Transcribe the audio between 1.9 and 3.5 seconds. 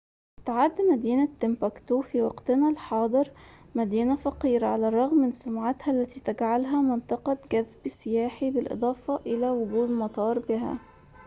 في وقتنا الحاضر